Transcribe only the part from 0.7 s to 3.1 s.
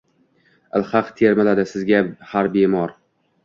Ilhaq termiladi Sizga har bemor.